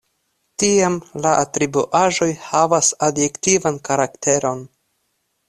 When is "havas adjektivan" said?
2.47-3.79